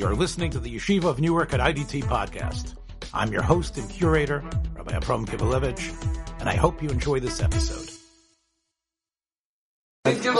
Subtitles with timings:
[0.00, 2.74] You're listening to the Yeshiva of Newark at IDT podcast.
[3.12, 4.42] I'm your host and curator,
[4.74, 5.92] Rabbi Abram Kibalevich,
[6.40, 7.86] and I hope you enjoy this episode.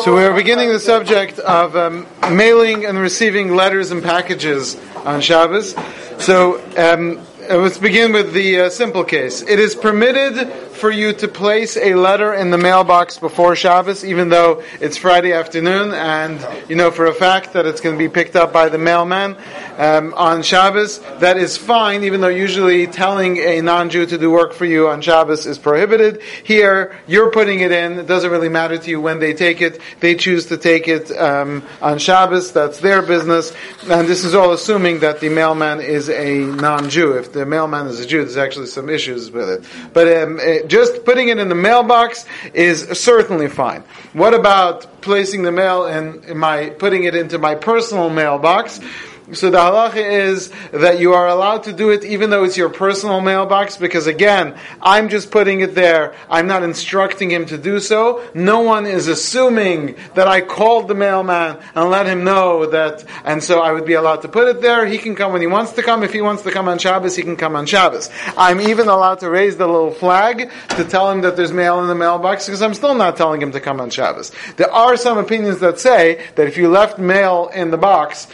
[0.02, 5.74] So we're beginning the subject of um, mailing and receiving letters and packages on Shabbos.
[6.18, 7.22] So um,
[7.56, 9.42] let's begin with the uh, simple case.
[9.42, 14.28] It is permitted for you to place a letter in the mailbox before Shabbos, even
[14.28, 18.08] though it's Friday afternoon, and you know for a fact that it's going to be
[18.08, 19.36] picked up by the mailman
[19.76, 21.00] um, on Shabbos.
[21.18, 25.02] That is fine, even though usually telling a non-Jew to do work for you on
[25.02, 26.22] Shabbos is prohibited.
[26.44, 27.98] Here, you're putting it in.
[27.98, 29.80] It doesn't really matter to you when they take it.
[30.00, 32.52] They choose to take it um, on Shabbos.
[32.52, 33.52] That's their business,
[33.88, 37.18] and this is all assuming that the mailman is a non-Jew.
[37.18, 39.64] If the mailman is a Jew, there's actually some issues with it.
[39.92, 43.82] But um, it, just putting it in the mailbox is certainly fine.
[44.12, 48.80] What about placing the mail in, in my, putting it into my personal mailbox?
[49.32, 52.68] So the halacha is that you are allowed to do it even though it's your
[52.68, 56.14] personal mailbox because again, I'm just putting it there.
[56.28, 58.24] I'm not instructing him to do so.
[58.34, 63.42] No one is assuming that I called the mailman and let him know that, and
[63.42, 64.86] so I would be allowed to put it there.
[64.86, 66.02] He can come when he wants to come.
[66.02, 68.10] If he wants to come on Shabbos, he can come on Shabbos.
[68.36, 71.88] I'm even allowed to raise the little flag to tell him that there's mail in
[71.88, 74.32] the mailbox because I'm still not telling him to come on Shabbos.
[74.56, 78.26] There are some opinions that say that if you left mail in the box,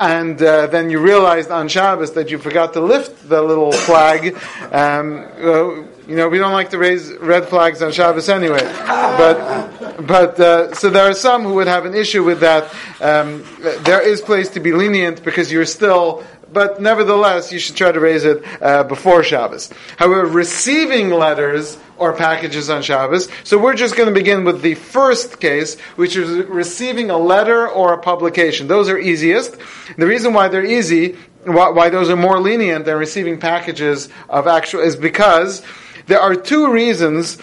[0.00, 4.34] and uh, then you realized on Shabbos that you forgot to lift the little flag.
[4.72, 8.62] Um, uh, you know, we don't like to raise red flags on Shabbos anyway.
[8.62, 12.72] But, but uh, so there are some who would have an issue with that.
[13.00, 13.44] Um,
[13.80, 18.00] there is place to be lenient because you're still but nevertheless, you should try to
[18.00, 19.70] raise it uh, before Shabbos.
[19.96, 23.28] However, receiving letters or packages on Shabbos.
[23.44, 27.68] So we're just going to begin with the first case, which is receiving a letter
[27.68, 28.66] or a publication.
[28.66, 29.56] Those are easiest.
[29.96, 34.46] The reason why they're easy, why, why those are more lenient than receiving packages of
[34.46, 35.62] actual, is because
[36.06, 37.38] there are two reasons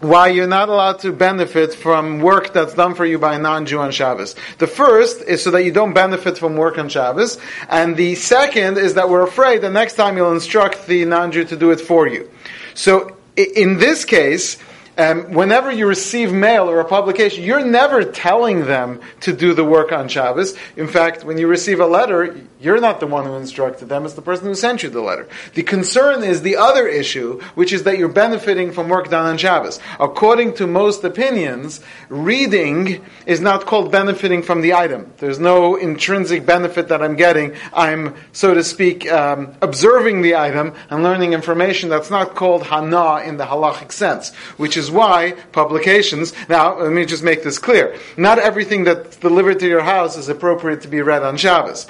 [0.00, 3.78] why you're not allowed to benefit from work that's done for you by a non-Jew
[3.78, 4.34] on Shabbos.
[4.58, 7.38] The first is so that you don't benefit from work on Shabbos,
[7.68, 11.56] and the second is that we're afraid the next time you'll instruct the non-Jew to
[11.56, 12.30] do it for you.
[12.74, 14.58] So in this case,
[14.96, 19.64] um, whenever you receive mail or a publication, you're never telling them to do the
[19.64, 20.56] work on Shabbos.
[20.76, 24.14] In fact, when you receive a letter, you're not the one who instructed them, it's
[24.14, 25.28] the person who sent you the letter.
[25.54, 29.36] The concern is the other issue, which is that you're benefiting from work done on
[29.36, 29.80] Shabbos.
[30.00, 35.12] According to most opinions, reading is not called benefiting from the item.
[35.18, 37.54] There's no intrinsic benefit that I'm getting.
[37.72, 43.24] I'm, so to speak, um, observing the item and learning information that's not called hana
[43.24, 47.58] in the halachic sense, which is is why publications, now let me just make this
[47.58, 47.96] clear.
[48.16, 51.86] Not everything that's delivered to your house is appropriate to be read on Shabbos.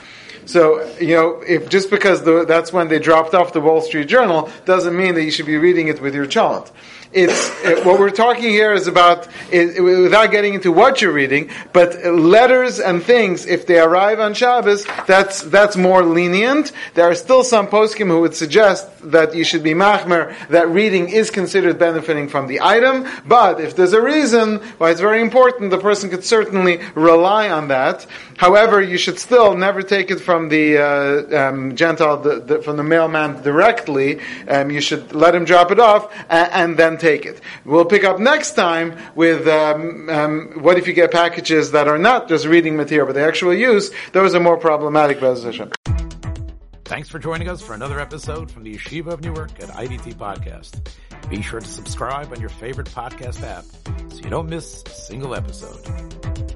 [0.46, 4.08] So, you know, if just because the, that's when they dropped off the Wall Street
[4.08, 6.70] Journal doesn't mean that you should be reading it with your child
[7.14, 11.50] it's it, what we're talking here is about it, without getting into what you're reading,
[11.72, 13.46] but letters and things.
[13.46, 16.72] If they arrive on Shabbos, that's that's more lenient.
[16.94, 21.08] There are still some poskim who would suggest that you should be machmir that reading
[21.08, 23.06] is considered benefiting from the item.
[23.26, 27.68] But if there's a reason why it's very important, the person could certainly rely on
[27.68, 28.06] that.
[28.36, 32.76] However, you should still never take it from the uh, um, Gentile, the, the, from
[32.76, 34.20] the mailman directly.
[34.48, 37.40] Um, you should let him drop it off and, and then take it.
[37.64, 41.98] We'll pick up next time with um, um, what if you get packages that are
[41.98, 43.90] not just reading material, but the actual use.
[44.12, 45.20] Those are more problematic.
[46.84, 50.88] Thanks for joining us for another episode from the Yeshiva of Newark at IDT Podcast.
[51.28, 53.64] Be sure to subscribe on your favorite podcast app
[54.12, 56.53] so you don't miss a single episode.